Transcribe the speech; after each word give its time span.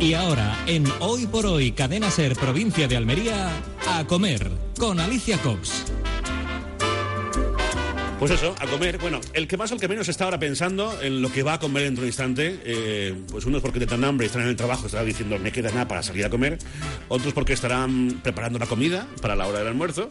Y 0.00 0.14
ahora, 0.14 0.56
en 0.66 0.84
Hoy 1.00 1.26
por 1.26 1.44
Hoy, 1.44 1.72
Cadena 1.72 2.10
Ser, 2.10 2.34
provincia 2.34 2.88
de 2.88 2.96
Almería, 2.96 3.50
a 3.86 4.06
comer 4.06 4.50
con 4.78 4.98
Alicia 4.98 5.36
Cox. 5.42 5.84
Pues 8.20 8.32
eso, 8.32 8.54
a 8.60 8.66
comer. 8.66 8.98
Bueno, 8.98 9.18
el 9.32 9.48
que 9.48 9.56
más 9.56 9.72
o 9.72 9.74
el 9.74 9.80
que 9.80 9.88
menos 9.88 10.06
está 10.10 10.24
ahora 10.24 10.38
pensando 10.38 11.00
en 11.00 11.22
lo 11.22 11.32
que 11.32 11.42
va 11.42 11.54
a 11.54 11.58
comer 11.58 11.84
dentro 11.84 12.02
de 12.02 12.04
un 12.04 12.08
instante. 12.08 12.60
Eh, 12.66 13.14
pues 13.30 13.46
unos 13.46 13.62
porque 13.62 13.80
te 13.80 13.94
hambre 13.94 14.26
y 14.26 14.28
están 14.28 14.42
en 14.42 14.48
el 14.48 14.56
trabajo, 14.56 14.84
estarán 14.84 15.06
diciendo 15.06 15.38
me 15.38 15.50
queda 15.50 15.70
nada 15.70 15.88
para 15.88 16.02
salir 16.02 16.26
a 16.26 16.28
comer. 16.28 16.58
Otros 17.08 17.32
porque 17.32 17.54
estarán 17.54 18.20
preparando 18.22 18.58
la 18.58 18.66
comida 18.66 19.08
para 19.22 19.34
la 19.34 19.46
hora 19.46 19.60
del 19.60 19.68
almuerzo. 19.68 20.10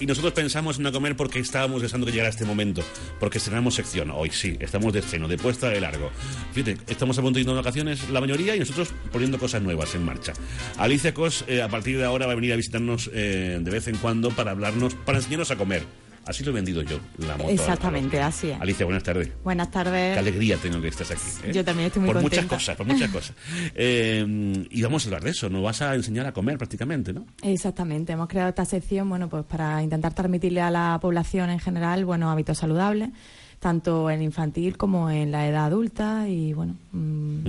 Y 0.00 0.06
nosotros 0.06 0.32
pensamos 0.32 0.80
en 0.80 0.86
a 0.88 0.90
comer 0.90 1.14
porque 1.14 1.38
estábamos 1.38 1.80
deseando 1.80 2.06
que 2.06 2.10
llegara 2.10 2.28
este 2.28 2.44
momento. 2.44 2.82
Porque 3.20 3.38
estrenamos 3.38 3.76
sección. 3.76 4.10
Hoy 4.10 4.30
sí, 4.30 4.56
estamos 4.58 4.92
de 4.92 5.02
ceno, 5.02 5.28
de 5.28 5.38
puesta 5.38 5.68
de 5.68 5.80
largo. 5.80 6.10
Fíjate, 6.54 6.78
estamos 6.88 7.16
a 7.18 7.22
punto 7.22 7.36
de 7.36 7.42
ir 7.42 7.46
de 7.46 7.52
vacaciones 7.52 8.10
la 8.10 8.20
mayoría 8.20 8.56
y 8.56 8.58
nosotros 8.58 8.92
poniendo 9.12 9.38
cosas 9.38 9.62
nuevas 9.62 9.94
en 9.94 10.04
marcha. 10.04 10.32
Alicia 10.76 11.14
Cos, 11.14 11.44
eh, 11.46 11.62
a 11.62 11.68
partir 11.68 11.98
de 11.98 12.04
ahora 12.04 12.26
va 12.26 12.32
a 12.32 12.34
venir 12.34 12.52
a 12.52 12.56
visitarnos 12.56 13.12
eh, 13.14 13.60
de 13.60 13.70
vez 13.70 13.86
en 13.86 13.96
cuando 13.98 14.30
para 14.30 14.50
hablarnos, 14.50 14.96
para 14.96 15.18
enseñarnos 15.18 15.52
a 15.52 15.56
comer. 15.56 16.03
Así 16.26 16.42
lo 16.44 16.50
he 16.50 16.54
vendido 16.54 16.82
yo, 16.82 16.98
la 17.18 17.36
moto. 17.36 17.50
Exactamente, 17.50 18.20
así 18.20 18.50
es. 18.50 18.60
Alicia, 18.60 18.84
buenas 18.86 19.02
tardes. 19.02 19.30
Buenas 19.42 19.70
tardes. 19.70 20.14
Qué 20.14 20.18
alegría 20.18 20.56
tengo 20.56 20.80
que 20.80 20.88
estés 20.88 21.10
aquí. 21.10 21.48
¿eh? 21.48 21.52
Yo 21.52 21.64
también 21.64 21.88
estoy 21.88 22.00
muy 22.00 22.12
por 22.12 22.22
contenta. 22.22 22.42
muchas 22.42 22.58
cosas, 22.58 22.76
por 22.76 22.86
muchas 22.86 23.10
cosas. 23.10 23.36
Eh, 23.76 24.66
y 24.70 24.82
vamos 24.82 25.04
a 25.04 25.08
hablar 25.08 25.24
de 25.24 25.30
eso, 25.30 25.48
nos 25.50 25.62
vas 25.62 25.82
a 25.82 25.94
enseñar 25.94 26.26
a 26.26 26.32
comer 26.32 26.58
prácticamente, 26.58 27.12
¿no? 27.12 27.26
Exactamente, 27.42 28.12
hemos 28.12 28.28
creado 28.28 28.50
esta 28.50 28.64
sección, 28.64 29.08
bueno, 29.08 29.28
pues 29.28 29.44
para 29.44 29.82
intentar 29.82 30.14
transmitirle 30.14 30.60
a 30.60 30.70
la 30.70 30.98
población 31.00 31.50
en 31.50 31.58
general, 31.58 32.04
bueno, 32.04 32.30
hábitos 32.30 32.58
saludables, 32.58 33.10
tanto 33.58 34.10
en 34.10 34.22
infantil 34.22 34.76
como 34.76 35.10
en 35.10 35.32
la 35.32 35.48
edad 35.48 35.66
adulta 35.66 36.28
y, 36.28 36.52
bueno, 36.52 36.76
mm, 36.92 37.44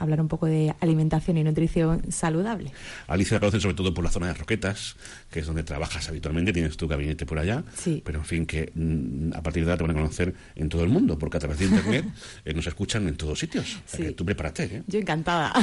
hablar 0.00 0.20
un 0.20 0.28
poco 0.28 0.46
de 0.46 0.74
alimentación 0.80 1.36
y 1.38 1.44
nutrición 1.44 2.10
saludable. 2.10 2.72
Alicia 3.06 3.36
la 3.36 3.40
conocen 3.40 3.60
sobre 3.60 3.74
todo 3.76 3.94
por 3.94 4.02
la 4.04 4.10
zona 4.10 4.26
de 4.28 4.34
Roquetas, 4.34 4.96
que 5.30 5.40
es 5.40 5.46
donde 5.46 5.62
trabajas 5.62 6.08
habitualmente, 6.08 6.52
tienes 6.52 6.76
tu 6.76 6.88
gabinete 6.88 7.26
por 7.26 7.38
allá. 7.38 7.62
Sí. 7.76 8.02
Pero 8.04 8.18
en 8.18 8.24
fin, 8.24 8.46
que 8.46 8.72
mm, 8.74 9.34
a 9.34 9.42
partir 9.42 9.64
de 9.64 9.70
ahora 9.70 9.78
te 9.78 9.82
van 9.86 9.96
a 9.96 10.00
conocer 10.00 10.34
en 10.56 10.68
todo 10.68 10.82
el 10.82 10.88
mundo, 10.88 11.18
porque 11.18 11.36
a 11.36 11.40
través 11.40 11.58
de 11.58 11.66
internet 11.66 12.04
eh, 12.44 12.54
nos 12.54 12.66
escuchan 12.66 13.06
en 13.06 13.16
todos 13.16 13.38
sitios. 13.38 13.64
O 13.76 13.88
sea 13.88 13.98
Sí. 14.00 14.02
que 14.06 14.12
tú 14.12 14.24
prepárate, 14.24 14.64
¿eh? 14.64 14.82
Yo 14.86 14.98
encantada. 14.98 15.52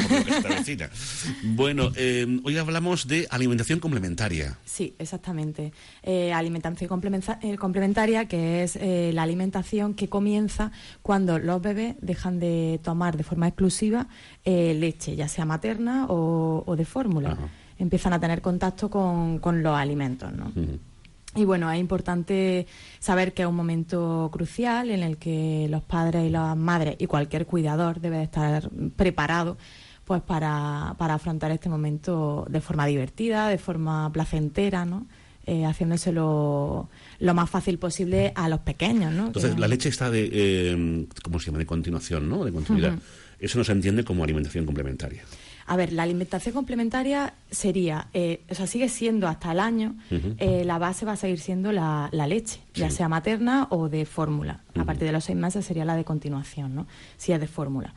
Que. 0.67 0.89
Bueno, 1.43 1.91
eh, 1.95 2.25
hoy 2.43 2.57
hablamos 2.57 3.07
de 3.07 3.27
alimentación 3.29 3.79
complementaria. 3.79 4.57
Sí, 4.65 4.95
exactamente. 4.99 5.71
Eh, 6.03 6.31
alimentación 6.33 6.87
complementa- 6.89 7.39
complementaria, 7.57 8.27
que 8.27 8.63
es 8.63 8.77
la 8.81 9.23
alimentación 9.23 9.93
que 9.93 10.07
comienza 10.09 10.71
cuando 11.01 11.39
los 11.39 11.61
bebés 11.61 11.95
dejan 12.01 12.39
de 12.39 12.79
tomar 12.83 13.17
de 13.17 13.23
forma 13.23 13.47
exclusiva 13.47 14.07
eh, 14.45 14.73
leche, 14.73 15.15
ya 15.15 15.27
sea 15.27 15.45
materna 15.45 16.05
o, 16.09 16.63
o 16.65 16.75
de 16.75 16.85
fórmula. 16.85 17.31
Ajá. 17.31 17.47
Empiezan 17.79 18.13
a 18.13 18.19
tener 18.19 18.41
contacto 18.41 18.89
con, 18.89 19.39
con 19.39 19.61
los 19.61 19.77
alimentos, 19.77 20.31
¿no? 20.33 20.51
Y 21.35 21.45
bueno, 21.45 21.71
es 21.71 21.79
importante 21.79 22.65
saber 22.99 23.33
que 23.33 23.43
es 23.43 23.47
un 23.47 23.55
momento 23.55 24.29
crucial 24.33 24.89
en 24.89 25.03
el 25.03 25.17
que 25.17 25.67
los 25.69 25.83
padres 25.83 26.25
y 26.25 26.31
las 26.31 26.57
madres 26.57 26.95
y 26.97 27.05
cualquier 27.05 27.45
cuidador 27.45 28.01
debe 28.01 28.17
de 28.17 28.23
estar 28.23 28.69
preparado 28.95 29.57
pues 30.05 30.21
para, 30.23 30.95
para 30.97 31.13
afrontar 31.15 31.51
este 31.51 31.69
momento 31.69 32.47
de 32.49 32.61
forma 32.61 32.85
divertida, 32.87 33.49
de 33.49 33.57
forma 33.59 34.11
placentera, 34.11 34.85
¿no? 34.85 35.05
Eh, 35.45 35.63
haciéndoselo 35.65 36.89
lo 37.19 37.33
más 37.33 37.49
fácil 37.49 37.77
posible 37.77 38.31
a 38.35 38.49
los 38.49 38.59
pequeños, 38.61 39.13
¿no? 39.13 39.27
Entonces, 39.27 39.53
Que- 39.53 39.59
la 39.61 39.67
leche 39.67 39.89
está 39.89 40.09
de, 40.09 40.29
eh, 40.31 41.07
¿cómo 41.23 41.39
se 41.39 41.47
llama? 41.47 41.59
De 41.59 41.65
continuación, 41.65 42.29
¿no? 42.29 42.43
De 42.45 42.51
continuidad. 42.51 42.97
Eso 43.39 43.57
no 43.57 43.63
se 43.63 43.71
entiende 43.71 44.03
como 44.03 44.23
alimentación 44.23 44.65
complementaria. 44.65 45.23
A 45.69 45.75
ver, 45.75 45.91
la 45.91 46.03
alimentación 46.03 46.55
complementaria 46.55 47.33
sería, 47.51 48.07
eh, 48.13 48.41
o 48.49 48.55
sea, 48.55 48.67
sigue 48.67 48.87
siendo 48.87 49.27
hasta 49.27 49.51
el 49.51 49.59
año, 49.59 49.97
eh, 50.09 50.63
la 50.65 50.77
base 50.77 51.05
va 51.05 51.11
a 51.11 51.17
seguir 51.17 51.39
siendo 51.39 51.73
la, 51.73 52.07
la 52.13 52.25
leche, 52.25 52.61
ya 52.73 52.89
sea 52.89 53.09
materna 53.09 53.67
o 53.69 53.89
de 53.89 54.05
fórmula. 54.05 54.61
A 54.79 54.85
partir 54.85 55.07
de 55.07 55.11
los 55.11 55.25
seis 55.25 55.37
meses 55.37 55.65
sería 55.65 55.83
la 55.83 55.97
de 55.97 56.05
continuación, 56.05 56.73
¿no? 56.73 56.87
Si 57.17 57.33
es 57.33 57.39
de 57.39 57.47
fórmula. 57.47 57.93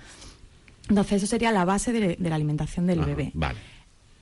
Entonces, 0.88 1.22
eso 1.22 1.26
sería 1.28 1.52
la 1.52 1.64
base 1.64 1.92
de, 1.92 2.16
de 2.16 2.28
la 2.28 2.34
alimentación 2.34 2.88
del 2.88 2.98
Ajá, 3.00 3.08
bebé. 3.08 3.30
Vale. 3.34 3.58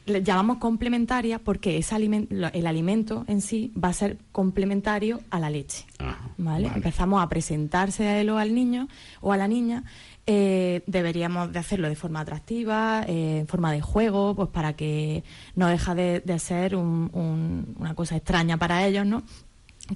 Le 0.09 0.23
llamamos 0.23 0.59
complementaria 0.59 1.39
porque 1.39 1.79
ese 1.79 1.95
el 1.97 2.67
alimento 2.67 3.25
en 3.29 3.41
sí 3.41 3.73
va 3.83 3.89
a 3.89 3.93
ser 3.93 4.19
complementario 4.33 5.21
a 5.31 5.39
la 5.39 5.51
leche. 5.51 5.85
Ajá, 5.99 6.19
¿vale? 6.39 6.67
vale. 6.69 6.77
Empezamos 6.79 7.23
a 7.23 7.29
presentarse 7.29 8.07
a 8.07 8.21
él 8.21 8.31
o 8.31 8.39
al 8.39 8.55
niño 8.55 8.89
o 9.21 9.33
a 9.33 9.37
la 9.37 9.47
niña. 9.49 9.85
eh, 10.31 10.83
deberíamos 10.87 11.51
de 11.55 11.59
hacerlo 11.59 11.89
de 11.89 11.97
forma 11.97 12.21
atractiva, 12.21 13.03
eh, 13.09 13.39
en 13.41 13.47
forma 13.47 13.73
de 13.73 13.81
juego, 13.81 14.35
pues 14.37 14.51
para 14.51 14.75
que 14.75 15.25
no 15.57 15.69
deja 15.69 15.95
de, 15.95 16.21
de 16.21 16.39
ser 16.39 16.77
un- 16.77 17.09
un- 17.15 17.75
una 17.79 17.95
cosa 17.95 18.17
extraña 18.17 18.59
para 18.59 18.87
ellos, 18.87 19.07
¿no? 19.07 19.23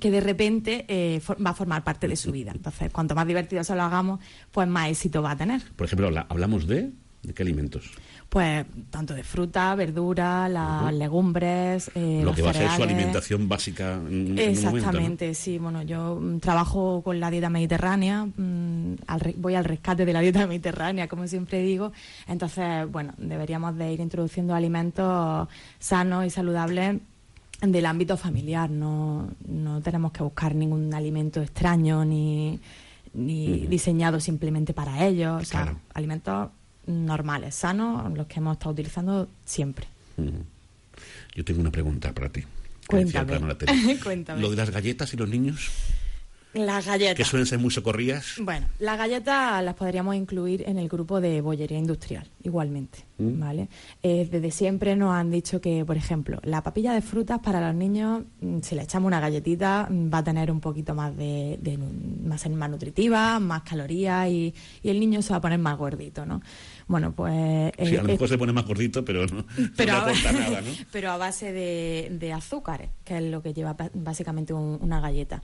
que 0.00 0.10
de 0.10 0.22
repente 0.22 0.86
eh, 0.88 1.20
va 1.44 1.50
a 1.50 1.54
formar 1.54 1.84
parte 1.84 2.08
de 2.08 2.16
su 2.16 2.32
vida. 2.32 2.52
Entonces, 2.54 2.90
cuanto 2.90 3.14
más 3.14 3.26
divertido 3.26 3.62
se 3.62 3.74
lo 3.76 3.82
hagamos, 3.82 4.20
pues 4.50 4.66
más 4.66 4.88
éxito 4.88 5.20
va 5.20 5.32
a 5.32 5.36
tener. 5.36 5.60
Por 5.76 5.84
ejemplo, 5.86 6.06
habla- 6.06 6.24
hablamos 6.30 6.66
de... 6.66 6.92
¿De 7.22 7.32
qué 7.32 7.42
alimentos? 7.44 7.88
Pues 8.28 8.66
tanto 8.90 9.14
de 9.14 9.22
fruta, 9.22 9.74
verdura, 9.76 10.48
las 10.48 10.92
legumbres, 10.92 11.88
eh, 11.94 12.18
Lo 12.20 12.26
los 12.26 12.36
que 12.36 12.42
va 12.42 12.50
a 12.50 12.54
ser 12.54 12.70
su 12.70 12.82
alimentación 12.82 13.48
básica 13.48 13.94
en, 13.94 14.02
en 14.10 14.10
un 14.10 14.34
momento, 14.36 14.70
¿no? 14.70 14.76
Exactamente, 14.76 15.34
sí. 15.34 15.58
Bueno, 15.58 15.82
yo 15.82 16.18
mm, 16.20 16.38
trabajo 16.40 17.00
con 17.04 17.20
la 17.20 17.30
dieta 17.30 17.48
mediterránea, 17.48 18.24
mm, 18.24 18.94
al 19.06 19.34
voy 19.36 19.54
al 19.54 19.64
rescate 19.64 20.04
de 20.04 20.12
la 20.12 20.20
dieta 20.20 20.46
mediterránea, 20.48 21.06
como 21.06 21.28
siempre 21.28 21.62
digo. 21.62 21.92
Entonces, 22.26 22.90
bueno, 22.90 23.12
deberíamos 23.18 23.76
de 23.76 23.92
ir 23.92 24.00
introduciendo 24.00 24.54
alimentos 24.54 25.46
sanos 25.78 26.26
y 26.26 26.30
saludables 26.30 26.98
del 27.60 27.86
ámbito 27.86 28.16
familiar. 28.16 28.68
No, 28.68 29.28
no 29.46 29.80
tenemos 29.80 30.10
que 30.10 30.24
buscar 30.24 30.56
ningún 30.56 30.92
alimento 30.92 31.40
extraño 31.40 32.04
ni, 32.04 32.58
ni 33.14 33.66
diseñado 33.68 34.18
simplemente 34.18 34.74
para 34.74 35.06
ellos. 35.06 35.42
O 35.42 35.44
sea, 35.44 35.62
Claro. 35.62 35.78
alimentos 35.94 36.48
normales, 36.86 37.54
sanos, 37.54 38.12
los 38.16 38.26
que 38.26 38.40
hemos 38.40 38.54
estado 38.54 38.72
utilizando 38.72 39.28
siempre. 39.44 39.86
Yo 41.34 41.44
tengo 41.44 41.60
una 41.60 41.70
pregunta 41.70 42.12
para 42.12 42.28
ti. 42.28 42.44
Cuéntame. 42.86 43.38
Cuéntame. 44.02 44.40
Lo 44.40 44.50
de 44.50 44.56
las 44.56 44.70
galletas 44.70 45.14
y 45.14 45.16
los 45.16 45.28
niños, 45.28 45.70
Las 46.54 46.86
galletas. 46.86 47.16
que 47.16 47.24
suelen 47.24 47.46
ser 47.46 47.58
muy 47.58 47.70
socorridas. 47.70 48.34
Bueno, 48.40 48.66
las 48.78 48.98
galletas 48.98 49.62
las 49.64 49.74
podríamos 49.74 50.14
incluir 50.14 50.64
en 50.66 50.78
el 50.78 50.88
grupo 50.88 51.20
de 51.20 51.40
bollería 51.40 51.78
industrial, 51.78 52.28
igualmente, 52.42 53.06
Mm. 53.18 53.38
¿vale? 53.40 53.68
Eh, 54.02 54.28
desde 54.30 54.50
siempre 54.50 54.96
nos 54.96 55.12
han 55.14 55.30
dicho 55.30 55.60
que, 55.60 55.84
por 55.84 55.96
ejemplo, 55.96 56.40
la 56.42 56.62
papilla 56.62 56.92
de 56.92 57.00
frutas 57.02 57.38
para 57.40 57.60
los 57.66 57.74
niños, 57.74 58.22
mm, 58.40 58.58
si 58.62 58.74
le 58.74 58.82
echamos 58.82 59.06
una 59.06 59.20
galletita, 59.20 59.86
mm, 59.90 60.12
va 60.12 60.18
a 60.18 60.24
tener 60.24 60.50
un 60.50 60.60
poquito 60.60 60.94
más 60.94 61.16
de, 61.16 61.58
de 61.62 61.78
ser 62.36 62.50
más 62.52 62.68
nutritiva, 62.68 63.38
más 63.38 63.62
calorías 63.62 64.28
y, 64.28 64.52
y 64.82 64.88
el 64.90 64.98
niño 65.00 65.22
se 65.22 65.30
va 65.30 65.36
a 65.36 65.40
poner 65.40 65.58
más 65.58 65.78
gordito, 65.78 66.26
¿no? 66.26 66.42
Bueno, 66.88 67.12
pues... 67.12 67.32
Sí, 67.78 67.94
eh, 67.94 67.98
a 67.98 68.02
lo 68.02 68.08
eh, 68.08 68.12
mejor 68.12 68.28
se 68.28 68.36
pone 68.38 68.52
más 68.52 68.66
gordito, 68.66 69.04
pero 69.04 69.26
no, 69.26 69.44
pero, 69.76 69.92
no 69.92 69.98
a, 70.00 70.06
le 70.06 70.12
aporta 70.12 70.32
nada, 70.32 70.60
¿no? 70.60 70.70
pero 70.92 71.10
a 71.12 71.16
base 71.16 71.52
de, 71.52 72.08
de 72.18 72.32
azúcares, 72.32 72.90
que 73.04 73.16
es 73.18 73.22
lo 73.22 73.40
que 73.42 73.54
lleva 73.54 73.76
básicamente 73.94 74.52
un- 74.52 74.78
una 74.82 75.00
galleta. 75.00 75.40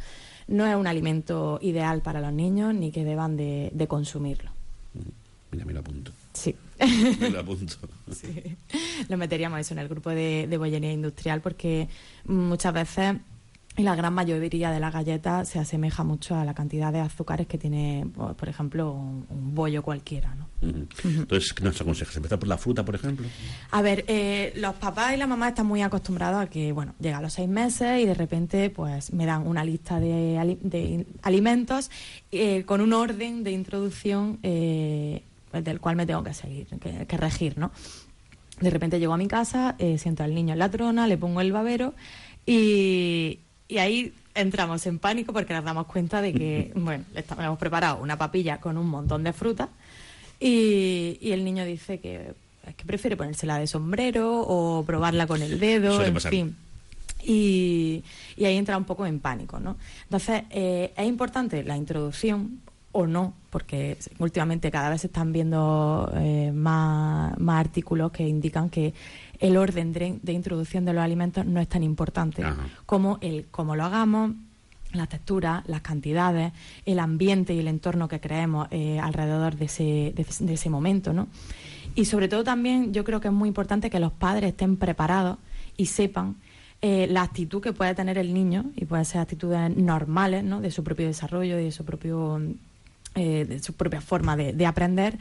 No 0.49 0.67
es 0.67 0.75
un 0.75 0.87
alimento 0.87 1.59
ideal 1.63 2.01
para 2.03 2.21
los 2.21 2.33
niños 2.33 2.75
ni 2.75 2.91
que 2.91 3.05
deban 3.05 3.37
de, 3.37 3.71
de 3.73 3.87
consumirlo. 3.87 4.51
Mira, 5.53 5.65
me 5.65 5.73
lo 5.73 5.81
apunto. 5.81 6.13
Sí. 6.33 6.55
Me 7.21 7.31
lo 7.31 7.41
apunto. 7.41 7.77
Sí. 8.13 8.57
Lo 9.09 9.17
meteríamos 9.19 9.61
eso 9.61 9.75
en 9.75 9.81
el 9.81 9.89
grupo 9.89 10.11
de, 10.11 10.47
de 10.49 10.57
bollería 10.57 10.93
industrial 10.93 11.41
porque 11.43 11.89
muchas 12.25 12.73
veces 12.73 13.17
y 13.79 13.83
la 13.83 13.95
gran 13.95 14.13
mayoría 14.13 14.71
de 14.71 14.81
las 14.81 14.93
galletas 14.93 15.49
se 15.49 15.59
asemeja 15.59 16.05
mucho 16.05 16.35
a 16.35 16.45
la 16.45 16.53
cantidad 16.53 16.93
de 16.93 17.01
azúcares 17.01 17.47
que 17.47 17.57
tiene, 17.57 18.07
por 18.15 18.35
por 18.35 18.49
ejemplo, 18.49 18.93
un, 18.93 19.25
un 19.31 19.55
bollo 19.55 19.83
cualquiera, 19.83 20.35
¿no? 20.35 20.49
Entonces, 20.61 21.53
¿qué 21.53 21.63
nos 21.63 21.81
aconsejas? 21.81 22.17
¿Empezar 22.17 22.39
por 22.39 22.49
la 22.49 22.59
fruta, 22.59 22.85
por 22.85 22.97
ejemplo? 22.97 23.27
A 23.71 23.81
ver, 23.83 24.05
eh, 24.09 24.53
los 24.57 24.75
papás 24.75 25.15
y 25.15 25.17
la 25.17 25.27
mamá 25.27 25.49
están 25.49 25.67
muy 25.67 25.83
acostumbrados 25.83 26.43
a 26.43 26.47
que, 26.49 26.73
bueno, 26.73 26.95
llega 26.99 27.19
a 27.19 27.23
los 27.23 27.33
seis 27.33 27.49
meses 27.49 28.01
y 28.01 28.07
de 28.07 28.15
repente, 28.15 28.71
pues, 28.71 29.13
me 29.13 29.27
dan 29.27 29.47
una 29.47 29.65
lista 29.65 30.01
de, 30.01 31.07
alimentos 31.23 31.91
eh, 32.33 32.65
con 32.65 32.81
un 32.81 32.93
orden 32.93 33.45
de 33.45 33.53
introducción 33.53 34.41
eh, 34.43 35.23
pues, 35.51 35.63
del 35.63 35.81
cual 35.81 35.95
me 35.95 36.07
tengo 36.07 36.25
que 36.25 36.35
seguir, 36.35 36.67
que, 36.67 37.17
regir, 37.17 37.57
¿no? 37.57 37.71
De 38.61 38.71
repente 38.71 38.99
llego 38.99 39.13
a 39.13 39.19
mi 39.19 39.29
casa, 39.29 39.77
siento 39.99 40.25
al 40.25 40.35
niño 40.35 40.55
en 40.55 40.59
la 40.59 40.69
trona, 40.69 41.07
le 41.07 41.17
pongo 41.17 41.41
el 41.41 41.53
babero 41.53 41.95
y, 42.45 42.98
y 43.69 43.79
ahí 43.79 44.13
entramos 44.35 44.87
en 44.87 44.99
pánico 44.99 45.33
porque 45.33 45.53
nos 45.55 45.65
damos 45.65 45.87
cuenta 45.87 46.23
de 46.23 46.33
que, 46.33 46.73
bueno, 46.77 47.05
le, 47.13 47.25
hemos 47.39 47.59
preparado 47.59 48.03
una 48.03 48.17
papilla 48.17 48.59
con 48.59 48.77
un 48.79 48.89
montón 48.89 49.23
de 49.25 49.33
frutas 49.33 49.69
y, 50.41 51.19
y 51.21 51.33
el 51.33 51.45
niño 51.45 51.65
dice 51.65 52.01
que, 52.01 52.33
es 52.67 52.75
que 52.75 52.85
prefiere 52.85 53.17
ponérsela 53.17 53.59
de 53.59 53.67
sombrero 53.67 54.41
o 54.41 54.85
probarla 54.85 55.27
con 55.27 55.43
el 55.43 55.59
dedo, 55.59 56.03
en 56.03 56.21
fin. 56.21 56.57
Y, 57.23 58.05
y, 58.37 58.45
ahí 58.45 58.57
entra 58.57 58.79
un 58.79 58.85
poco 58.85 59.05
en 59.05 59.19
pánico, 59.19 59.59
¿no? 59.59 59.77
Entonces, 60.05 60.45
eh, 60.51 60.93
es 60.97 61.07
importante 61.07 61.63
la 61.65 61.77
introducción 61.77 62.61
o 62.93 63.07
no, 63.07 63.35
porque 63.51 63.99
últimamente 64.19 64.71
cada 64.71 64.89
vez 64.89 65.03
se 65.03 65.09
están 65.09 65.33
viendo 65.33 66.11
eh, 66.17 66.53
más, 66.55 67.37
más 67.39 67.61
artículos 67.61 68.13
que 68.13 68.27
indican 68.27 68.71
que 68.71 68.95
el 69.41 69.57
orden 69.57 69.93
de, 69.93 70.33
introducción 70.33 70.85
de 70.85 70.93
los 70.93 71.03
alimentos 71.03 71.47
no 71.47 71.61
es 71.61 71.69
tan 71.69 71.83
importante 71.83 72.45
como 72.87 73.19
el 73.21 73.47
cómo 73.51 73.77
lo 73.77 73.85
hagamos, 73.85 74.33
la 74.93 75.07
textura, 75.07 75.63
las 75.67 75.83
cantidades, 75.83 76.53
el 76.87 76.99
ambiente 76.99 77.55
y 77.55 77.59
el 77.59 77.69
entorno 77.69 78.09
que 78.09 78.21
creemos 78.21 78.69
eh, 78.71 78.99
alrededor 78.99 79.57
de 79.57 79.67
ese, 79.67 80.15
de, 80.15 80.55
ese 80.55 80.71
momento, 80.71 81.13
¿no? 81.13 81.29
Y 81.95 82.07
sobre 82.07 82.29
todo 82.29 82.45
también 82.45 82.93
yo 82.93 83.05
creo 83.05 83.21
que 83.21 83.29
es 83.29 83.35
muy 83.35 83.49
importante 83.49 83.91
que 83.91 84.01
los 84.01 84.13
padres 84.13 84.51
estén 84.51 84.77
preparados 84.77 85.39
y 85.77 85.87
sepan 85.87 86.37
eh, 86.81 87.07
la 87.11 87.23
actitud 87.23 87.61
que 87.61 87.73
puede 87.73 87.95
tener 87.95 88.19
el 88.19 88.33
niño, 88.33 88.67
y 88.77 88.85
pueden 88.85 89.05
ser 89.05 89.21
actitudes 89.21 89.77
normales, 89.77 90.45
¿no? 90.45 90.61
De 90.61 90.71
su 90.71 90.85
propio 90.85 91.07
desarrollo 91.07 91.59
y 91.59 91.65
de 91.65 91.73
su 91.73 91.85
propio 91.85 92.41
eh, 93.15 93.45
de 93.47 93.59
su 93.59 93.73
propia 93.73 94.01
forma 94.01 94.37
de 94.37 94.67
aprender, 94.67 95.19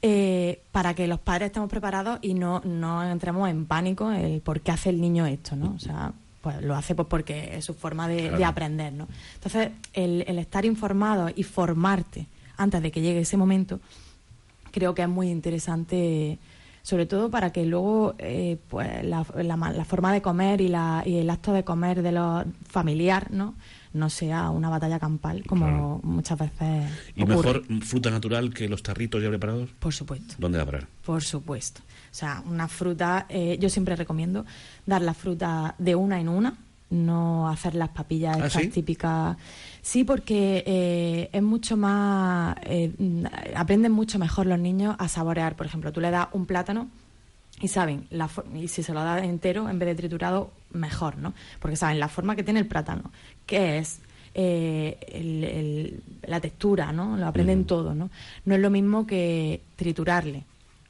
eh, 0.00 0.62
para 0.70 0.94
que 0.94 1.08
los 1.08 1.18
padres 1.18 1.46
estemos 1.46 1.68
preparados 1.68 2.18
y 2.22 2.34
no, 2.34 2.60
no 2.64 3.02
entremos 3.02 3.48
en 3.48 3.66
pánico 3.66 4.12
el 4.12 4.40
por 4.40 4.60
qué 4.60 4.70
hace 4.70 4.90
el 4.90 5.00
niño 5.00 5.26
esto, 5.26 5.56
¿no? 5.56 5.74
O 5.74 5.78
sea, 5.80 6.12
pues 6.40 6.62
lo 6.62 6.76
hace 6.76 6.94
pues 6.94 7.08
porque 7.08 7.56
es 7.56 7.64
su 7.64 7.74
forma 7.74 8.06
de, 8.06 8.44
aprender, 8.44 8.92
¿no? 8.92 9.08
Entonces, 9.34 9.70
el, 9.92 10.22
estar 10.38 10.64
informado 10.64 11.30
y 11.34 11.42
formarte 11.42 12.26
antes 12.56 12.80
de 12.80 12.92
que 12.92 13.00
llegue 13.00 13.20
ese 13.20 13.36
momento, 13.36 13.80
creo 14.70 14.94
que 14.94 15.02
es 15.02 15.08
muy 15.08 15.30
interesante 15.30 16.38
sobre 16.82 17.04
todo 17.04 17.28
para 17.28 17.52
que 17.52 17.66
luego 17.66 18.14
eh, 18.18 18.56
pues 18.68 19.04
la, 19.04 19.26
la, 19.34 19.84
forma 19.84 20.12
de 20.12 20.22
comer 20.22 20.60
y, 20.60 20.68
la, 20.68 21.02
y 21.04 21.16
el 21.18 21.28
acto 21.28 21.52
de 21.52 21.64
comer 21.64 22.02
de 22.02 22.12
los 22.12 22.46
familiar 22.66 23.30
no 23.30 23.54
no 23.92 24.10
sea 24.10 24.50
una 24.50 24.68
batalla 24.68 24.98
campal 24.98 25.44
como 25.46 26.00
muchas 26.02 26.38
veces. 26.38 26.90
¿Y 27.16 27.24
mejor 27.24 27.64
fruta 27.82 28.10
natural 28.10 28.52
que 28.52 28.68
los 28.68 28.82
tarritos 28.82 29.22
ya 29.22 29.28
preparados? 29.28 29.70
Por 29.78 29.94
supuesto. 29.94 30.34
¿Dónde 30.38 30.58
va 30.58 30.64
a 30.64 30.66
parar? 30.66 30.86
Por 31.04 31.22
supuesto. 31.22 31.80
O 32.10 32.14
sea, 32.14 32.42
una 32.46 32.68
fruta, 32.68 33.26
eh, 33.28 33.58
yo 33.60 33.68
siempre 33.68 33.96
recomiendo 33.96 34.44
dar 34.86 35.02
la 35.02 35.14
fruta 35.14 35.74
de 35.78 35.94
una 35.94 36.20
en 36.20 36.28
una, 36.28 36.56
no 36.90 37.48
hacer 37.48 37.74
las 37.74 37.90
papillas 37.90 38.56
¿Ah, 38.56 38.60
típicas. 38.72 39.36
Sí, 39.82 40.04
porque 40.04 40.64
eh, 40.66 41.30
es 41.32 41.42
mucho 41.42 41.76
más. 41.76 42.56
Eh, 42.62 42.92
aprenden 43.54 43.92
mucho 43.92 44.18
mejor 44.18 44.46
los 44.46 44.58
niños 44.58 44.96
a 44.98 45.08
saborear. 45.08 45.54
Por 45.56 45.66
ejemplo, 45.66 45.92
tú 45.92 46.00
le 46.00 46.10
das 46.10 46.28
un 46.32 46.46
plátano 46.46 46.88
y 47.60 47.68
saben, 47.68 48.06
la 48.10 48.28
y 48.54 48.68
si 48.68 48.82
se 48.82 48.92
lo 48.92 49.02
da 49.02 49.24
entero 49.24 49.68
en 49.68 49.78
vez 49.78 49.88
de 49.88 49.94
triturado, 49.94 50.52
mejor, 50.72 51.18
¿no? 51.18 51.34
Porque 51.58 51.76
saben 51.76 51.98
la 51.98 52.08
forma 52.08 52.36
que 52.36 52.42
tiene 52.42 52.60
el 52.60 52.66
plátano, 52.66 53.10
que 53.46 53.78
es 53.78 54.00
eh, 54.34 56.00
la 56.22 56.40
textura, 56.40 56.92
¿no? 56.92 57.16
Lo 57.16 57.26
aprenden 57.26 57.64
todo, 57.64 57.94
¿no? 57.94 58.10
No 58.44 58.54
es 58.54 58.60
lo 58.60 58.70
mismo 58.70 59.06
que 59.06 59.62
triturarle 59.76 60.44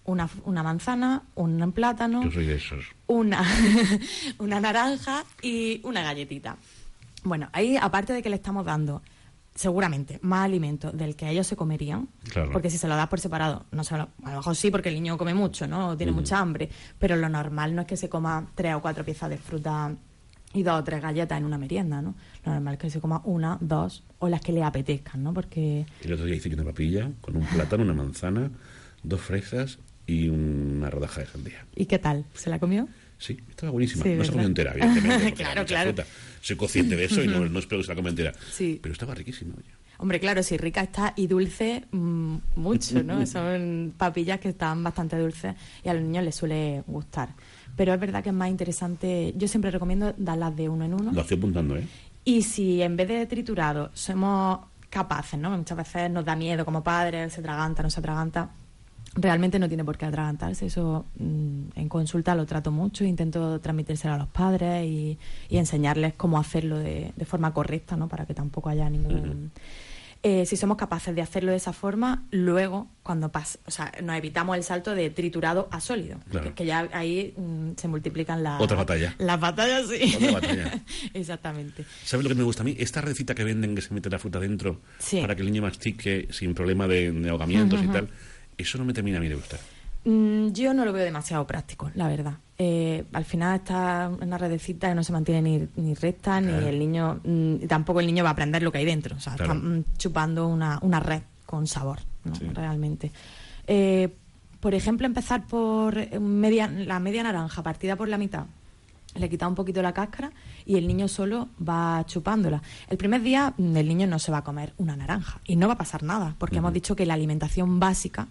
una, 0.05 0.29
una 0.45 0.63
manzana, 0.63 1.23
un 1.35 1.73
plátano, 1.73 2.23
una, 3.07 3.45
una 4.39 4.61
naranja 4.61 5.25
y 5.43 5.81
una 5.85 6.03
galletita. 6.03 6.57
Bueno, 7.25 7.49
ahí 7.53 7.77
aparte 7.77 8.13
de 8.13 8.23
que 8.23 8.31
le 8.31 8.37
estamos 8.37 8.65
dando 8.65 9.03
seguramente 9.59 10.21
más 10.23 10.45
alimento 10.45 10.93
del 10.93 11.17
que 11.17 11.29
ellos 11.29 11.45
se 11.45 11.57
comerían, 11.57 12.09
porque 12.53 12.71
si 12.71 12.79
se 12.79 12.87
lo 12.87 12.95
das 12.95 13.09
por 13.09 13.19
separado, 13.19 13.67
no 13.73 13.83
se 13.83 13.97
a 13.97 13.99
lo 13.99 14.09
mejor 14.23 14.55
sí 14.55 14.71
porque 14.71 14.89
el 14.89 14.95
niño 14.95 15.19
come 15.19 15.35
mucho, 15.35 15.67
¿no? 15.67 15.89
O 15.89 15.97
tiene 15.97 16.13
mucha 16.13 16.39
hambre, 16.39 16.71
pero 16.97 17.17
lo 17.17 17.29
normal 17.29 17.75
no 17.75 17.81
es 17.83 17.89
que 17.89 17.97
se 17.97 18.09
coma 18.09 18.53
tres 18.55 18.77
o 18.77 18.81
cuatro 18.81 19.05
piezas 19.05 19.29
de 19.31 19.37
fruta 19.37 19.93
y 20.55 20.63
dos 20.63 20.81
o 20.81 20.85
tres 20.85 21.03
galletas 21.03 21.39
en 21.39 21.45
una 21.45 21.59
merienda, 21.59 22.01
¿no? 22.01 22.15
Lo 22.45 22.53
normal 22.53 22.75
es 22.75 22.81
que 22.81 22.91
se 22.91 23.01
coma 23.01 23.21
una, 23.25 23.59
dos 23.61 24.05
o 24.21 24.29
las 24.29 24.41
que 24.43 24.53
le 24.53 24.63
apetezcan, 24.63 25.25
¿no? 25.25 25.35
Porque... 25.35 25.87
El 26.03 26.13
otro 26.13 26.25
día 26.25 26.37
hice 26.37 26.55
una 26.55 26.63
papilla 26.63 27.11
con 27.21 27.37
un 27.37 27.45
plátano, 27.45 27.83
una 27.83 27.95
manzana, 27.95 28.53
dos 29.03 29.21
fresas 29.21 29.81
y 30.07 30.29
una 30.29 30.89
rodaja 30.89 31.23
de 31.23 31.27
sandía. 31.27 31.67
¿Y 31.75 31.87
qué 31.87 31.99
tal? 31.99 32.27
¿Se 32.35 32.49
la 32.49 32.61
comió? 32.61 32.87
Sí, 33.19 33.37
estaba 33.49 33.73
buenísima. 33.73 34.05
no 34.05 34.25
se 34.25 34.31
comió 34.31 34.47
entera, 34.47 34.73
evidentemente. 34.73 35.33
claro, 35.35 35.67
claro. 35.67 35.95
Soy 36.41 36.57
consciente 36.57 36.97
de 36.97 37.05
eso 37.05 37.23
y 37.23 37.27
no, 37.27 37.45
no 37.49 37.59
espero 37.59 37.81
que 37.81 37.85
se 37.85 37.91
la 37.91 37.97
coma 37.97 38.11
entera. 38.11 38.33
Sí. 38.53 38.79
Pero 38.81 38.93
estaba 38.93 39.15
riquísima. 39.15 39.55
Hombre, 39.99 40.21
claro, 40.21 40.45
sí, 40.45 40.57
rica 40.57 40.81
está 40.83 41.13
y 41.17 41.27
dulce 41.27 41.85
mm, 41.91 42.37
mucho, 42.55 43.03
¿no? 43.03 43.27
Son 43.27 43.93
papillas 43.97 44.39
que 44.39 44.51
están 44.51 44.83
bastante 44.85 45.19
dulces 45.19 45.57
y 45.85 45.89
a 45.89 45.95
los 45.95 46.03
niños 46.03 46.25
les 46.25 46.37
suele 46.37 46.85
gustar. 46.87 47.35
Pero 47.77 47.93
es 47.93 48.01
verdad 48.01 48.23
que 48.23 48.29
es 48.29 48.35
más 48.35 48.49
interesante, 48.49 49.35
yo 49.37 49.49
siempre 49.49 49.71
recomiendo 49.71 50.15
darlas 50.17 50.57
de 50.57 50.69
uno 50.69 50.85
en 50.85 50.95
uno. 50.95 51.13
Lo 51.13 51.21
estoy 51.21 51.37
apuntando, 51.39 51.77
¿eh? 51.77 51.87
Y 52.25 52.43
si 52.43 52.83
en 52.83 52.97
vez 52.97 53.09
de 53.09 53.27
triturado 53.27 53.91
somos 53.95 54.61
capaces, 54.91 55.39
¿no? 55.39 55.51
Muchas 55.57 55.77
veces 55.77 56.11
nos 56.11 56.25
da 56.25 56.37
miedo 56.37 56.65
como 56.65 56.83
padres, 56.83 57.33
se 57.33 57.41
atraganta, 57.41 57.83
no 57.83 57.91
se 57.91 58.01
atraganta 58.01 58.51
realmente 59.15 59.59
no 59.59 59.69
tiene 59.69 59.85
por 59.85 59.97
qué 59.97 60.07
atragantarse. 60.07 60.67
Eso 60.67 61.07
mm, 61.19 61.79
en 61.79 61.89
consulta 61.89 62.35
lo 62.35 62.47
trato 62.47 62.71
mucho, 62.71 63.05
intento 63.05 63.61
transmitírselo 63.61 64.15
a 64.15 64.19
los 64.19 64.29
padres 64.29 64.85
y, 64.87 65.19
enseñarles 65.51 66.15
cómo 66.15 66.39
hacerlo 66.39 66.79
de, 66.79 67.13
forma 67.27 67.53
correcta, 67.53 67.97
¿no? 67.97 68.09
Para 68.09 68.27
que 68.27 68.35
tampoco 68.35 68.69
haya 68.69 68.89
ningún... 68.89 69.51
Eh, 70.25 70.47
si 70.47 70.57
somos 70.57 70.77
capaces 70.77 71.15
de 71.15 71.23
hacerlo 71.23 71.53
de 71.53 71.59
esa 71.59 71.73
forma, 71.73 72.25
luego, 72.33 72.89
cuando 73.05 73.31
pasa, 73.31 73.61
o 73.67 73.71
sea, 73.71 73.93
nos 74.03 74.17
evitamos 74.17 74.57
el 74.57 74.65
salto 74.65 74.97
de 74.97 75.11
triturado 75.11 75.69
a 75.71 75.81
sólido, 75.81 76.19
que, 76.57 76.67
ya 76.67 76.89
ahí 76.93 77.35
mm, 77.37 77.77
se 77.77 77.87
multiplican 77.87 78.43
las... 78.43 78.61
Otra 78.61 78.77
batalla. 78.77 79.15
Las 79.19 79.39
batallas, 79.39 79.87
sí. 79.89 80.17
Otra 80.17 80.33
batalla. 80.33 80.83
Exactamente. 81.15 81.85
¿Sabes 82.03 82.25
lo 82.25 82.31
que 82.31 82.35
me 82.35 82.43
gusta 82.43 82.63
a 82.63 82.65
mí? 82.65 82.75
Esta 82.81 83.01
receta 83.01 83.37
que 83.37 83.45
venden 83.45 83.77
que 83.77 83.81
se 83.81 83.95
mete 83.95 84.11
la 84.11 84.19
fruta 84.19 84.41
dentro 84.41 84.81
para 85.21 85.37
que 85.37 85.43
el 85.43 85.53
niño 85.53 85.63
mastique 85.63 86.27
sin 86.33 86.53
problema 86.53 86.89
de, 86.89 87.29
ahogamientos 87.29 87.81
y 87.85 87.87
tal 87.87 88.09
eso 88.59 88.77
no 88.79 88.85
me 88.85 88.93
termina 88.93 89.19
a 89.19 89.21
mí 89.21 89.29
de 89.29 89.37
gustar. 89.37 89.61
Mm, 90.05 90.49
yo 90.53 90.75
no 90.75 90.85
lo 90.85 90.93
veo 90.93 91.05
demasiado 91.05 91.47
práctico, 91.47 91.91
la 91.95 92.09
verdad. 92.09 92.35
Eh, 92.57 93.05
al 93.13 93.25
final 93.25 93.57
está 93.57 94.11
una 94.21 94.39
redecita 94.39 94.89
que 94.89 94.95
no 94.95 95.05
se 95.05 95.13
mantiene 95.13 95.43
ni, 95.43 95.69
ni 95.77 95.95
recta, 95.95 96.41
ni 96.41 96.53
el 96.53 96.79
niño, 96.79 97.21
mm, 97.25 97.67
tampoco 97.67 98.01
el 98.01 98.07
niño 98.07 98.25
va 98.25 98.31
a 98.31 98.33
aprender 98.33 98.63
lo 98.63 98.73
que 98.73 98.79
hay 98.79 98.85
dentro. 98.85 99.17
O 99.17 99.21
sea, 99.21 99.35
está 99.35 99.55
mm, 99.55 99.85
chupando 99.97 100.49
una, 100.49 100.79
una, 100.83 101.01
red 101.01 101.23
con 101.47 101.67
sabor, 101.67 101.99
realmente. 102.55 103.13
Eh, 103.67 104.09
por 104.61 104.75
ejemplo, 104.75 105.07
empezar 105.07 105.47
por 105.47 106.21
media, 106.21 106.69
la 106.69 106.99
media 106.99 107.23
naranja 107.23 107.63
partida 107.63 107.95
por 107.97 108.09
la 108.09 108.19
mitad, 108.19 108.47
le 109.15 109.29
quita 109.29 109.49
un 109.49 109.55
poquito 109.55 109.83
la 109.83 109.93
cáscara 109.93 110.33
y 110.65 110.77
el 110.77 110.87
niño 110.87 111.09
solo 111.09 111.49
va 111.67 112.05
chupándola. 112.07 112.63
El 112.89 112.99
primer 112.99 113.23
día 113.23 113.55
el 113.59 113.89
niño 113.89 114.07
no 114.07 114.19
se 114.19 114.33
va 114.33 114.39
a 114.39 114.45
comer 114.45 114.75
una 114.79 114.97
naranja 114.97 115.41
y 115.45 115.57
no 115.57 115.69
va 115.69 115.75
a 115.75 115.79
pasar 115.79 116.03
nada, 116.03 116.35
porque 116.39 116.59
hemos 116.59 116.73
dicho 116.73 116.97
que 116.97 117.07
la 117.07 117.15
alimentación 117.15 117.81
básica 117.81 118.29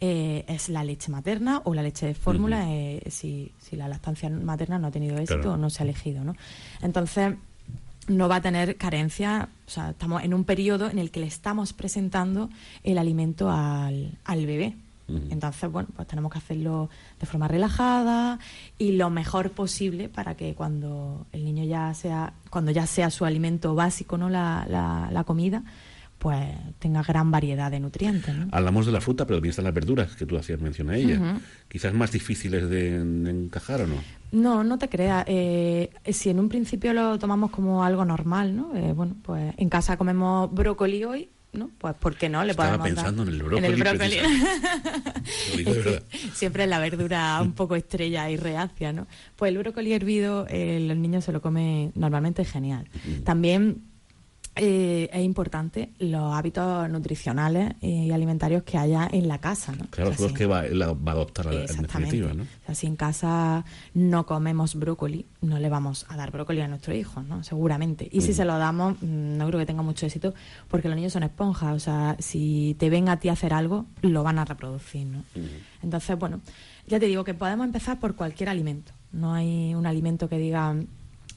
eh, 0.00 0.44
es 0.48 0.68
la 0.68 0.84
leche 0.84 1.10
materna 1.10 1.62
o 1.64 1.72
la 1.72 1.82
leche 1.82 2.06
de 2.06 2.14
fórmula 2.14 2.70
eh, 2.70 3.02
si, 3.10 3.52
si, 3.58 3.76
la 3.76 3.88
lactancia 3.88 4.28
materna 4.28 4.78
no 4.78 4.88
ha 4.88 4.90
tenido 4.90 5.16
éxito 5.16 5.54
o 5.54 5.56
no 5.56 5.70
se 5.70 5.82
ha 5.82 5.84
elegido. 5.84 6.22
¿no? 6.22 6.34
Entonces, 6.82 7.34
no 8.08 8.28
va 8.28 8.36
a 8.36 8.40
tener 8.40 8.76
carencia, 8.76 9.48
o 9.66 9.70
sea, 9.70 9.90
estamos 9.90 10.22
en 10.22 10.34
un 10.34 10.44
periodo 10.44 10.90
en 10.90 10.98
el 10.98 11.10
que 11.10 11.20
le 11.20 11.26
estamos 11.26 11.72
presentando 11.72 12.50
el 12.84 12.98
alimento 12.98 13.50
al, 13.50 14.18
al 14.24 14.46
bebé. 14.46 14.76
Entonces, 15.08 15.70
bueno, 15.70 15.88
pues 15.94 16.08
tenemos 16.08 16.32
que 16.32 16.38
hacerlo 16.38 16.90
de 17.20 17.26
forma 17.26 17.46
relajada 17.46 18.40
y 18.76 18.92
lo 18.92 19.08
mejor 19.08 19.52
posible 19.52 20.08
para 20.08 20.34
que 20.34 20.54
cuando 20.54 21.26
el 21.30 21.44
niño 21.44 21.62
ya 21.62 21.94
sea, 21.94 22.32
cuando 22.50 22.72
ya 22.72 22.86
sea 22.86 23.08
su 23.10 23.24
alimento 23.24 23.76
básico, 23.76 24.18
¿no? 24.18 24.28
La, 24.28 24.66
la, 24.68 25.08
la 25.12 25.22
comida, 25.22 25.62
pues 26.18 26.48
tenga 26.78 27.02
gran 27.02 27.30
variedad 27.30 27.70
de 27.70 27.80
nutrientes. 27.80 28.34
Hablamos 28.50 28.86
de 28.86 28.92
la 28.92 29.00
fruta, 29.00 29.26
pero 29.26 29.38
también 29.38 29.50
están 29.50 29.64
las 29.64 29.74
verduras 29.74 30.16
que 30.16 30.26
tú 30.26 30.36
hacías 30.36 30.60
mención 30.60 30.90
a 30.90 30.96
ella. 30.96 31.38
Quizás 31.68 31.92
más 31.94 32.12
difíciles 32.12 32.68
de, 32.68 32.96
encajar 32.96 33.82
o 33.82 33.86
no. 33.86 33.96
No, 34.32 34.64
no 34.64 34.78
te 34.78 34.88
creas. 34.88 35.24
Eh, 35.28 35.90
si 36.10 36.30
en 36.30 36.40
un 36.40 36.48
principio 36.48 36.92
lo 36.92 37.18
tomamos 37.18 37.50
como 37.50 37.84
algo 37.84 38.04
normal, 38.04 38.56
¿no? 38.56 38.74
Eh, 38.74 38.92
bueno, 38.92 39.16
pues 39.22 39.54
en 39.56 39.68
casa 39.68 39.96
comemos 39.96 40.52
brócoli 40.52 41.04
hoy, 41.04 41.28
¿no? 41.52 41.70
Pues 41.78 41.94
¿por 41.94 42.16
qué 42.16 42.28
no? 42.28 42.42
Le 42.44 42.52
Estaba 42.52 42.82
pensando 42.82 43.22
en 43.22 43.28
el 43.28 43.42
brócoli. 43.42 43.66
En 43.66 43.72
el 43.72 43.80
brócoli. 43.80 44.16
siempre 46.34 46.64
es 46.64 46.70
la 46.70 46.78
verdura 46.78 47.38
un 47.42 47.52
poco 47.52 47.76
estrella 47.76 48.30
y 48.30 48.36
reacia, 48.36 48.92
¿no? 48.92 49.06
Pues 49.36 49.50
el 49.52 49.58
brócoli 49.58 49.92
hervido, 49.92 50.46
eh, 50.48 50.80
los 50.80 50.96
niños 50.96 51.24
se 51.24 51.32
lo 51.32 51.42
comen 51.42 51.92
normalmente 51.94 52.44
genial. 52.44 52.88
También 53.24 53.82
eh, 54.56 55.10
es 55.12 55.22
importante 55.22 55.90
los 55.98 56.34
hábitos 56.34 56.88
nutricionales 56.88 57.74
y 57.82 58.10
alimentarios 58.10 58.62
que 58.62 58.78
haya 58.78 59.08
en 59.12 59.28
la 59.28 59.38
casa, 59.38 59.72
¿no? 59.72 59.84
Claro, 59.90 60.10
O 60.10 60.14
sea, 60.14 60.26
es 60.26 60.32
que 60.32 60.46
va, 60.46 60.62
la- 60.62 60.92
va 60.94 61.12
a 61.12 61.14
adoptar 61.14 61.46
en 61.52 61.66
definitiva, 61.82 62.32
¿no? 62.34 62.42
O 62.44 62.66
sea, 62.66 62.74
si 62.74 62.86
en 62.86 62.96
casa 62.96 63.64
no 63.94 64.24
comemos 64.26 64.74
brócoli, 64.74 65.26
no 65.42 65.58
le 65.58 65.68
vamos 65.68 66.06
a 66.08 66.16
dar 66.16 66.30
brócoli 66.32 66.60
a 66.62 66.68
nuestros 66.68 66.96
hijos, 66.96 67.24
¿no? 67.26 67.42
Seguramente. 67.44 68.08
Y 68.10 68.22
si 68.22 68.32
se 68.32 68.44
lo 68.46 68.56
damos, 68.58 68.94
mm, 69.02 69.36
no 69.36 69.46
creo 69.46 69.60
que 69.60 69.66
tenga 69.66 69.82
mucho 69.82 70.06
éxito, 70.06 70.32
porque 70.68 70.88
los 70.88 70.96
niños 70.96 71.12
son 71.12 71.22
esponjas. 71.22 71.76
O 71.76 71.80
sea, 71.80 72.16
si 72.18 72.74
te 72.78 72.88
ven 72.90 73.08
a 73.08 73.18
ti 73.20 73.28
hacer 73.28 73.52
algo, 73.52 73.86
lo 74.02 74.22
van 74.22 74.38
a 74.38 74.44
reproducir, 74.44 75.06
¿no? 75.06 75.22
Entonces, 75.82 76.18
bueno, 76.18 76.40
ya 76.86 76.98
te 76.98 77.06
digo 77.06 77.24
que 77.24 77.34
podemos 77.34 77.66
empezar 77.66 78.00
por 78.00 78.14
cualquier 78.16 78.48
alimento. 78.48 78.92
No 79.12 79.34
hay 79.34 79.74
un 79.74 79.86
alimento 79.86 80.28
que 80.28 80.38
diga 80.38 80.74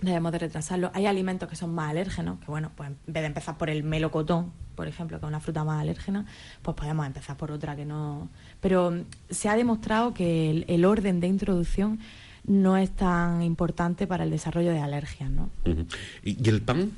debemos 0.02 0.32
de 0.32 0.40
retrasarlo. 0.40 0.92
Hay 0.94 1.06
alimentos 1.06 1.50
que 1.50 1.56
son 1.56 1.74
más 1.74 1.90
alérgenos, 1.90 2.40
que 2.40 2.46
bueno, 2.48 2.72
pues 2.76 2.90
en 2.90 2.98
vez 3.06 3.22
de 3.22 3.28
empezar 3.28 3.58
por 3.58 3.70
el 3.70 3.84
melocotón, 3.84 4.52
por 4.76 4.88
ejemplo, 4.88 5.20
que 5.20 5.26
es 5.26 5.30
una 5.30 5.40
fruta 5.40 5.64
más 5.64 5.82
alérgena, 5.82 6.26
pues 6.62 6.76
podemos 6.76 7.06
empezar 7.06 7.36
por 7.38 7.52
otra 7.52 7.76
que 7.76 7.86
no... 7.86 8.30
Pero 8.62 9.04
se 9.30 9.50
ha 9.50 9.56
demostrado 9.56 10.14
que 10.14 10.50
el, 10.50 10.66
el 10.68 10.86
orden 10.86 11.20
de 11.20 11.28
introducción 11.28 12.00
no 12.46 12.78
es 12.78 12.90
tan 12.92 13.42
importante 13.42 14.08
para 14.08 14.24
el 14.24 14.30
desarrollo 14.30 14.72
de 14.72 14.80
alergias, 14.80 15.30
¿no? 15.30 15.50
Ujú. 15.66 15.86
¿Y, 16.24 16.44
y 16.44 16.50
el 16.50 16.62
pan? 16.62 16.92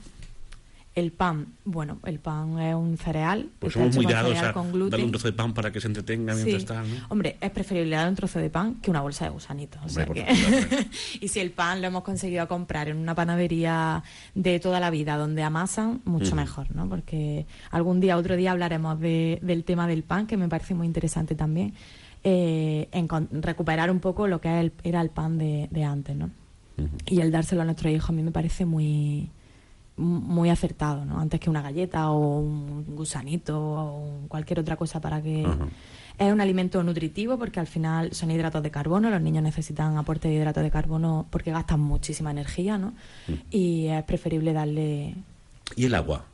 El 0.93 1.13
pan, 1.13 1.48
bueno, 1.63 2.00
el 2.05 2.19
pan 2.19 2.60
es 2.60 2.75
un 2.75 2.98
cereal. 2.98 3.48
Pues 3.60 3.69
está 3.71 3.79
somos 3.79 3.95
muy 3.95 4.03
con 4.05 4.13
dados 4.13 4.38
a 4.38 4.51
con 4.53 4.89
darle 4.89 5.05
un 5.05 5.12
trozo 5.12 5.27
de 5.29 5.33
pan 5.33 5.53
para 5.53 5.71
que 5.71 5.79
se 5.79 5.88
entretenga 5.88 6.33
mientras 6.36 6.86
¿no? 6.86 6.95
Hombre, 7.07 7.38
es 7.39 7.50
preferible 7.51 7.95
dar 7.95 8.10
un 8.10 8.15
trozo 8.15 8.39
de 8.39 8.50
pan 8.50 8.75
que 8.81 8.91
una 8.91 9.00
bolsa 9.00 9.24
de 9.24 9.31
gusanitos. 9.31 9.81
o 9.86 9.88
sea 9.88 10.05
que- 10.05 10.25
y 11.21 11.27
si 11.29 11.39
el 11.39 11.51
pan 11.51 11.79
lo 11.79 11.88
hemos 11.88 12.03
conseguido 12.03 12.45
comprar 12.50 12.89
en 12.89 12.98
una 12.98 13.15
panadería 13.15 14.03
de 14.36 14.60
toda 14.60 14.81
la 14.81 14.89
vida 14.89 15.15
donde 15.15 15.43
amasan, 15.43 16.01
mucho 16.03 16.36
mejor, 16.36 16.75
¿no? 16.75 16.89
Porque 16.89 17.45
algún 17.69 18.01
día, 18.01 18.17
otro 18.17 18.36
día 18.36 18.51
hablaremos 18.51 19.00
de- 19.00 19.39
del 19.41 19.63
tema 19.63 19.88
del 19.88 20.03
pan, 20.03 20.27
que 20.27 20.36
me 20.36 20.50
parece 20.50 20.74
muy 20.75 20.88
interesante 20.88 21.36
también. 21.36 21.74
eh, 22.24 22.88
encon- 22.91 23.29
recuperar 23.31 23.89
un 23.89 24.00
poco 24.00 24.27
lo 24.27 24.39
que 24.41 24.48
era 24.50 24.60
el, 24.62 24.71
era 24.83 25.01
el 25.01 25.10
pan 25.10 25.39
de, 25.39 25.67
de 25.71 25.83
antes, 25.83 26.15
¿no? 26.15 26.29
Y 27.07 27.19
el 27.21 27.31
dárselo 27.31 27.62
a 27.63 27.65
nuestros 27.65 27.91
hijos 27.93 28.10
a 28.10 28.13
mí 28.13 28.21
me 28.21 28.31
parece 28.31 28.65
muy 28.65 29.29
muy 29.98 30.50
acertado, 30.50 31.05
¿no? 31.05 31.19
Antes 31.19 31.39
que 31.39 31.50
una 31.50 31.62
galleta 31.62 32.10
o 32.12 32.39
un 32.39 32.95
gusanito 32.95 33.60
o 33.60 34.27
cualquier 34.27 34.60
otra 34.60 34.75
cosa 34.75 35.00
para 35.00 35.21
que... 35.21 35.45
Es 36.17 36.31
un 36.31 36.39
alimento 36.39 36.83
nutritivo 36.83 37.38
porque 37.39 37.60
al 37.60 37.65
final 37.65 38.13
son 38.13 38.29
hidratos 38.29 38.62
de 38.62 38.69
carbono, 38.69 39.10
los 39.10 39.21
niños 39.21 39.41
necesitan 39.41 39.98
aporte 39.98 40.27
de 40.27 40.36
hidratos 40.36 40.62
de 40.62 40.69
carbono 40.69 41.25
porque 41.31 41.51
gastan 41.51 41.79
muchísima 41.79 42.29
energía, 42.29 42.77
¿no? 42.77 42.93
Y 43.50 43.88
es 43.88 44.03
preferible 44.03 44.53
darle... 44.53 45.15
¿Y 45.75 45.86
el 45.86 45.95
agua? 45.95 46.25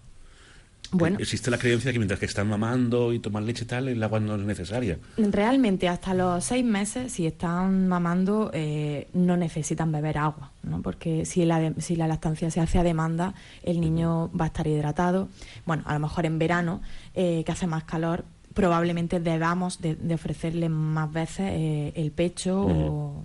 Bueno, 0.92 1.18
Existe 1.20 1.52
la 1.52 1.58
creencia 1.58 1.90
de 1.90 1.94
que 1.94 2.00
mientras 2.00 2.20
que 2.20 2.26
están 2.28 2.48
mamando 2.48 3.12
y 3.12 3.20
toman 3.20 3.46
leche 3.46 3.64
y 3.66 3.68
tal, 3.68 3.88
el 3.90 4.02
agua 4.02 4.20
no 4.22 4.36
es 4.36 4.42
necesaria. 4.42 4.98
realmente 5.18 5.90
hasta 5.90 6.14
los 6.14 6.44
seis 6.44 6.64
meses, 6.64 7.12
si 7.12 7.28
están 7.28 7.88
mamando, 7.88 8.52
eh, 8.54 9.08
no 9.14 9.36
necesitan 9.36 9.92
beber 9.92 10.18
agua, 10.18 10.52
¿no? 10.64 10.82
Porque 10.82 11.26
si 11.26 11.44
la, 11.46 11.60
de- 11.60 11.82
si 11.82 11.96
la 11.98 12.08
lactancia 12.08 12.50
se 12.52 12.62
hace 12.62 12.80
a 12.80 12.84
demanda, 12.84 13.34
el 13.64 13.82
niño 13.82 14.32
va 14.40 14.46
a 14.46 14.48
estar 14.48 14.66
hidratado. 14.66 15.28
Bueno, 15.66 15.84
a 15.86 15.94
lo 15.94 16.00
mejor 16.00 16.26
en 16.26 16.40
verano, 16.40 16.82
eh, 17.16 17.44
que 17.46 17.52
hace 17.52 17.68
más 17.68 17.84
calor, 17.84 18.24
probablemente 18.54 19.20
debamos 19.20 19.82
de, 19.82 19.96
de 19.96 20.16
ofrecerle 20.16 20.70
más 20.70 21.12
veces 21.12 21.48
eh, 21.52 21.94
el 21.96 22.12
pecho 22.12 22.62
o, 22.62 23.24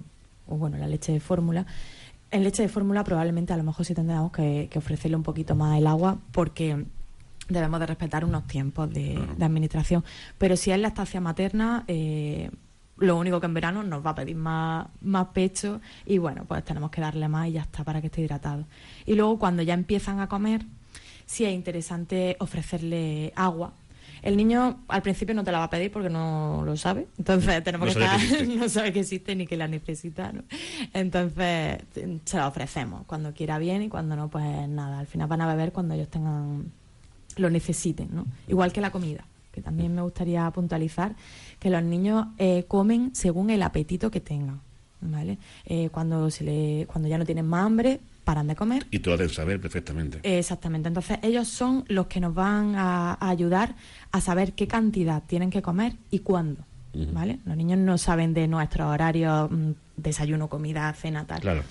o, 0.48 0.56
bueno, 0.56 0.76
la 0.78 0.86
leche 0.88 1.12
de 1.12 1.20
fórmula. 1.20 1.64
En 2.30 2.42
leche 2.44 2.62
de 2.62 2.68
fórmula 2.68 3.04
probablemente 3.04 3.52
a 3.52 3.56
lo 3.56 3.62
mejor 3.62 3.86
sí 3.86 3.94
tendremos 3.94 4.32
que, 4.32 4.68
que 4.70 4.78
ofrecerle 4.78 5.16
un 5.16 5.22
poquito 5.22 5.54
más 5.54 5.78
el 5.78 5.86
agua 5.86 6.18
porque 6.32 6.84
debemos 7.48 7.80
de 7.80 7.86
respetar 7.86 8.24
unos 8.24 8.46
tiempos 8.46 8.92
de, 8.92 9.18
de 9.36 9.44
administración. 9.44 10.04
Pero 10.38 10.56
si 10.56 10.70
es 10.70 10.78
lactancia 10.78 11.20
materna, 11.20 11.84
eh, 11.88 12.50
lo 13.02 13.16
único 13.16 13.40
que 13.40 13.46
en 13.46 13.54
verano 13.54 13.82
nos 13.82 14.04
va 14.04 14.10
a 14.10 14.14
pedir 14.14 14.36
más, 14.36 14.86
más 15.00 15.28
pecho 15.28 15.80
y 16.06 16.18
bueno, 16.18 16.44
pues 16.46 16.64
tenemos 16.64 16.90
que 16.90 17.00
darle 17.00 17.28
más 17.28 17.48
y 17.48 17.52
ya 17.52 17.62
está 17.62 17.84
para 17.84 18.00
que 18.00 18.06
esté 18.06 18.22
hidratado. 18.22 18.66
Y 19.06 19.14
luego 19.14 19.38
cuando 19.38 19.62
ya 19.62 19.74
empiezan 19.74 20.20
a 20.20 20.28
comer, 20.28 20.64
sí 21.26 21.44
es 21.44 21.52
interesante 21.52 22.36
ofrecerle 22.40 23.32
agua. 23.36 23.72
El 24.22 24.36
niño 24.36 24.84
al 24.86 25.02
principio 25.02 25.34
no 25.34 25.42
te 25.42 25.50
la 25.50 25.58
va 25.58 25.64
a 25.64 25.70
pedir 25.70 25.90
porque 25.90 26.08
no 26.08 26.62
lo 26.64 26.76
sabe, 26.76 27.08
entonces 27.18 27.64
tenemos 27.64 27.88
No 27.88 27.94
que 27.94 28.04
estar, 28.04 28.46
no 28.56 28.68
sabe 28.68 28.92
que 28.92 29.00
existe 29.00 29.34
ni 29.34 29.48
que 29.48 29.56
la 29.56 29.66
necesita, 29.66 30.30
¿no? 30.30 30.44
Entonces 30.92 31.78
se 32.24 32.36
la 32.36 32.46
ofrecemos 32.46 33.04
cuando 33.06 33.34
quiera 33.34 33.58
bien 33.58 33.82
y 33.82 33.88
cuando 33.88 34.14
no, 34.14 34.30
pues 34.30 34.68
nada. 34.68 35.00
Al 35.00 35.08
final 35.08 35.26
van 35.26 35.40
a 35.40 35.48
beber 35.48 35.72
cuando 35.72 35.94
ellos 35.94 36.08
tengan 36.08 36.70
lo 37.38 37.50
necesiten, 37.50 38.08
¿no? 38.12 38.26
Igual 38.48 38.72
que 38.72 38.80
la 38.80 38.90
comida, 38.90 39.24
que 39.52 39.62
también 39.62 39.94
me 39.94 40.02
gustaría 40.02 40.50
puntualizar 40.50 41.14
que 41.58 41.70
los 41.70 41.82
niños 41.82 42.26
eh, 42.38 42.64
comen 42.68 43.14
según 43.14 43.50
el 43.50 43.62
apetito 43.62 44.10
que 44.10 44.20
tengan, 44.20 44.60
¿vale? 45.00 45.38
Eh, 45.66 45.88
cuando 45.90 46.30
se 46.30 46.44
le, 46.44 46.86
cuando 46.86 47.08
ya 47.08 47.18
no 47.18 47.24
tienen 47.24 47.46
más 47.46 47.66
hambre, 47.66 48.00
paran 48.24 48.46
de 48.46 48.56
comer. 48.56 48.86
Y 48.90 49.00
tú 49.00 49.10
debes 49.10 49.34
saber 49.34 49.60
perfectamente. 49.60 50.18
Eh, 50.22 50.38
Exactamente. 50.38 50.88
Entonces 50.88 51.18
ellos 51.22 51.48
son 51.48 51.84
los 51.88 52.06
que 52.06 52.20
nos 52.20 52.34
van 52.34 52.76
a, 52.76 53.14
a 53.14 53.28
ayudar 53.28 53.74
a 54.10 54.20
saber 54.20 54.52
qué 54.52 54.66
cantidad 54.66 55.22
tienen 55.26 55.50
que 55.50 55.62
comer 55.62 55.94
y 56.10 56.20
cuándo. 56.20 56.64
¿vale? 57.12 57.38
Los 57.44 57.56
niños 57.56 57.78
no 57.78 57.98
saben 57.98 58.34
de 58.34 58.46
nuestros 58.48 58.88
horarios, 58.88 59.50
mm, 59.50 59.70
desayuno, 59.96 60.48
comida, 60.48 60.92
cena, 60.92 61.26
tal. 61.26 61.40
Claro. 61.40 61.62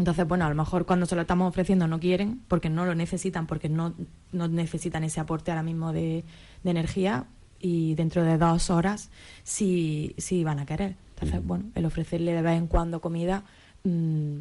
Entonces, 0.00 0.26
bueno, 0.26 0.46
a 0.46 0.48
lo 0.48 0.54
mejor 0.54 0.86
cuando 0.86 1.04
se 1.04 1.14
lo 1.14 1.20
estamos 1.20 1.46
ofreciendo 1.46 1.86
no 1.86 2.00
quieren, 2.00 2.40
porque 2.48 2.70
no 2.70 2.86
lo 2.86 2.94
necesitan, 2.94 3.46
porque 3.46 3.68
no, 3.68 3.92
no 4.32 4.48
necesitan 4.48 5.04
ese 5.04 5.20
aporte 5.20 5.50
ahora 5.50 5.62
mismo 5.62 5.92
de, 5.92 6.24
de 6.64 6.70
energía 6.70 7.26
y 7.60 7.94
dentro 7.96 8.24
de 8.24 8.38
dos 8.38 8.70
horas 8.70 9.10
sí, 9.42 10.14
sí 10.16 10.42
van 10.42 10.58
a 10.58 10.64
querer. 10.64 10.96
Entonces, 11.10 11.46
bueno, 11.46 11.66
el 11.74 11.84
ofrecerle 11.84 12.32
de 12.32 12.40
vez 12.40 12.56
en 12.56 12.66
cuando 12.66 13.02
comida 13.02 13.44
mm, 13.84 14.38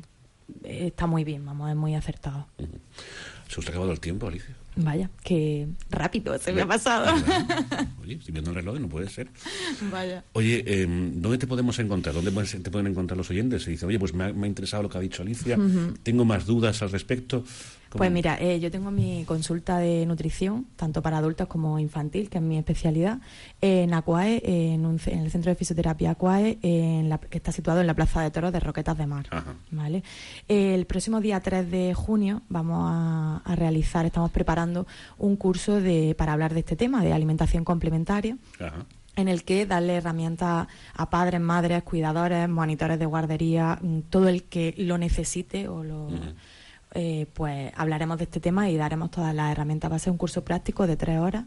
está 0.63 1.07
muy 1.07 1.25
bien, 1.25 1.45
vamos, 1.45 1.69
es 1.69 1.75
muy 1.75 1.93
acertado. 1.93 2.47
Se 3.49 3.59
ha 3.61 3.69
acabado 3.69 3.91
el 3.91 3.99
tiempo, 3.99 4.27
Alicia. 4.27 4.55
Vaya, 4.75 5.09
qué 5.23 5.67
rápido 5.89 6.37
se 6.37 6.53
me 6.53 6.61
ha 6.61 6.67
pasado. 6.67 7.13
Oye, 8.01 8.13
estoy 8.15 8.31
viendo 8.31 8.51
el 8.51 8.55
reloj 8.55 8.79
no 8.79 8.87
puede 8.87 9.09
ser. 9.09 9.27
Vaya. 9.91 10.23
Oye, 10.33 10.63
eh, 10.65 10.85
¿dónde 10.87 11.37
te 11.37 11.47
podemos 11.47 11.77
encontrar? 11.79 12.15
¿Dónde 12.15 12.31
te 12.31 12.71
pueden 12.71 12.87
encontrar 12.87 13.17
los 13.17 13.29
oyentes? 13.29 13.63
Se 13.63 13.71
dice, 13.71 13.85
oye, 13.85 13.99
pues 13.99 14.13
me 14.13 14.25
ha, 14.25 14.33
me 14.33 14.45
ha 14.45 14.47
interesado 14.47 14.83
lo 14.83 14.89
que 14.89 14.97
ha 14.97 15.01
dicho 15.01 15.21
Alicia, 15.23 15.57
tengo 16.03 16.23
más 16.23 16.45
dudas 16.45 16.81
al 16.81 16.91
respecto. 16.91 17.43
¿Cómo? 17.89 17.97
Pues 17.97 18.11
mira, 18.11 18.37
eh, 18.39 18.59
yo 18.59 18.69
tengo 18.69 18.91
mi 18.91 19.25
consulta 19.25 19.79
de 19.79 20.05
nutrición, 20.05 20.67
tanto 20.75 21.01
para 21.01 21.17
adultos 21.17 21.47
como 21.47 21.79
infantil, 21.79 22.29
que 22.29 22.37
es 22.37 22.43
mi 22.43 22.55
especialidad, 22.59 23.19
en 23.61 23.95
Acuae, 23.95 24.43
en, 24.45 24.85
un 24.85 25.01
en 25.07 25.19
el 25.21 25.31
Centro 25.31 25.49
de 25.49 25.55
Fisioterapia 25.55 26.11
Acuae, 26.11 26.59
en 26.61 27.09
la- 27.09 27.17
que 27.17 27.39
está 27.39 27.51
situado 27.51 27.81
en 27.81 27.87
la 27.87 27.95
Plaza 27.95 28.21
de 28.21 28.29
Toros 28.29 28.53
de 28.53 28.59
Roquetas 28.59 28.95
de 28.95 29.07
Mar. 29.07 29.25
Ajá. 29.31 29.55
¿vale? 29.71 30.03
El 30.47 30.85
próximo 30.85 31.19
día 31.19 31.39
3 31.39 31.71
de 31.71 31.95
junio 31.95 32.43
vamos 32.47 32.77
a, 32.91 33.38
a 33.45 33.55
realizar, 33.55 34.05
estamos 34.05 34.31
preparando 34.31 34.87
un 35.17 35.35
curso 35.35 35.81
de, 35.81 36.15
para 36.17 36.33
hablar 36.33 36.53
de 36.53 36.61
este 36.61 36.75
tema, 36.75 37.03
de 37.03 37.13
alimentación 37.13 37.63
complementaria 37.63 38.37
Ajá. 38.59 38.85
en 39.15 39.27
el 39.27 39.43
que 39.43 39.65
darle 39.65 39.95
herramientas 39.95 40.67
a 40.93 41.09
padres, 41.09 41.41
madres, 41.41 41.83
cuidadores, 41.83 42.47
monitores 42.49 42.99
de 42.99 43.05
guardería, 43.05 43.79
mm, 43.81 43.99
todo 44.09 44.29
el 44.29 44.43
que 44.43 44.73
lo 44.77 44.97
necesite 44.97 45.67
o 45.67 45.83
lo 45.83 46.09
eh, 46.95 47.27
pues 47.33 47.71
hablaremos 47.75 48.17
de 48.17 48.23
este 48.23 48.39
tema 48.39 48.69
y 48.69 48.77
daremos 48.77 49.11
todas 49.11 49.33
las 49.35 49.51
herramientas. 49.51 49.91
Va 49.91 49.97
a 49.97 49.99
ser 49.99 50.11
un 50.11 50.17
curso 50.17 50.43
práctico 50.43 50.87
de 50.87 50.97
tres 50.97 51.19
horas 51.19 51.45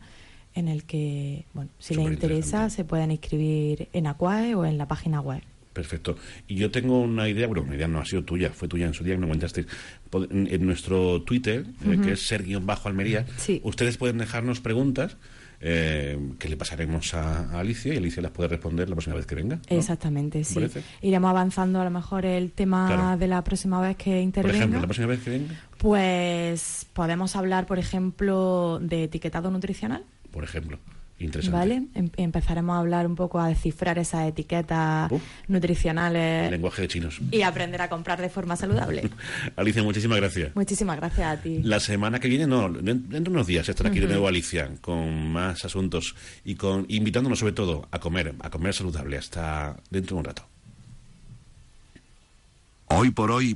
en 0.54 0.68
el 0.68 0.84
que, 0.84 1.46
bueno, 1.54 1.70
si 1.78 1.94
les 1.94 2.06
interesa, 2.06 2.70
se 2.70 2.84
pueden 2.84 3.10
inscribir 3.10 3.88
en 3.92 4.06
Aquae 4.06 4.54
o 4.54 4.64
en 4.64 4.78
la 4.78 4.86
página 4.86 5.20
web. 5.20 5.42
Perfecto. 5.72 6.16
Y 6.46 6.56
yo 6.56 6.70
tengo 6.70 7.00
una 7.00 7.28
idea, 7.28 7.46
bueno, 7.46 7.62
una 7.62 7.74
idea 7.76 7.88
no 7.88 7.98
ha 8.00 8.04
sido 8.04 8.24
tuya, 8.24 8.50
fue 8.50 8.68
tuya 8.68 8.86
en 8.86 8.92
su 8.94 9.04
día, 9.04 9.14
que 9.14 9.20
me 9.20 9.26
comentaste. 9.26 9.64
Pod- 10.10 10.28
En, 10.30 10.66
nuestro 10.66 11.22
Twitter, 11.22 11.64
eh, 11.86 11.98
que 12.02 12.12
es 12.12 12.26
ser-almería, 12.26 13.24
Sí. 13.38 13.60
ustedes 13.64 13.96
pueden 13.96 14.18
dejarnos 14.18 14.60
preguntas 14.60 15.16
eh, 15.64 16.18
que 16.40 16.48
le 16.48 16.56
pasaremos 16.56 17.14
a, 17.14 17.50
a 17.52 17.60
Alicia 17.60 17.94
y 17.94 17.96
Alicia 17.96 18.20
las 18.20 18.32
puede 18.32 18.48
responder 18.48 18.88
la 18.88 18.96
próxima 18.96 19.14
vez 19.14 19.26
que 19.26 19.36
venga. 19.36 19.56
¿no? 19.70 19.76
Exactamente, 19.78 20.38
¿Te 20.40 20.44
sí. 20.44 20.54
parece? 20.56 20.82
Iremos 21.02 21.30
avanzando 21.30 21.80
a 21.80 21.84
lo 21.84 21.90
mejor 21.90 22.26
el 22.26 22.50
tema 22.50 22.88
Claro. 22.88 23.16
de 23.16 23.28
la 23.28 23.44
próxima 23.44 23.80
vez 23.80 23.96
que 23.96 24.10
Por 24.10 24.18
intervenga. 24.22 24.56
ejemplo, 24.58 24.80
la 24.80 24.86
próxima 24.88 25.06
vez 25.06 25.20
que 25.22 25.30
venga, 25.30 25.54
Pues 25.78 26.86
podemos 26.92 27.36
hablar, 27.36 27.66
por 27.66 27.78
ejemplo, 27.78 28.80
de 28.82 29.04
etiquetado 29.04 29.50
nutricional. 29.52 30.02
por 30.32 30.42
ejemplo. 30.44 30.78
Interesante. 31.22 31.56
¿Vale? 31.58 31.82
Em- 31.94 32.10
empezaremos 32.16 32.74
a 32.74 32.78
hablar 32.80 33.06
un 33.06 33.14
poco 33.14 33.38
a 33.40 33.48
descifrar 33.48 33.98
esas 33.98 34.26
etiquetas 34.28 35.10
Uf. 35.10 35.22
nutricionales 35.48 36.50
Lenguaje 36.50 36.82
de 36.82 36.88
chinos. 36.88 37.20
y 37.30 37.42
aprender 37.42 37.80
a 37.82 37.88
comprar 37.88 38.20
de 38.20 38.28
forma 38.28 38.56
saludable. 38.56 39.08
Alicia, 39.56 39.82
muchísimas 39.82 40.18
gracias. 40.18 40.54
Muchísimas 40.56 40.96
gracias 40.96 41.38
a 41.38 41.40
ti. 41.40 41.60
La 41.62 41.80
semana 41.80 42.18
que 42.20 42.28
viene, 42.28 42.46
no, 42.46 42.68
den- 42.68 43.08
dentro 43.08 43.30
de 43.32 43.36
unos 43.38 43.46
días 43.46 43.68
estará 43.68 43.90
aquí 43.90 44.00
de 44.00 44.06
nuevo 44.08 44.26
Alicia 44.28 44.70
con 44.80 45.30
más 45.32 45.64
asuntos 45.64 46.14
y 46.44 46.54
con 46.56 46.86
invitándonos 46.88 47.38
sobre 47.38 47.52
todo 47.52 47.86
a 47.90 47.98
comer, 48.00 48.34
a 48.40 48.50
comer 48.50 48.74
saludable 48.74 49.16
hasta 49.16 49.76
dentro 49.90 50.16
de 50.16 50.18
un 50.20 50.24
rato. 50.24 50.44
Hoy 52.94 53.10
por 53.10 53.30
hoy, 53.30 53.48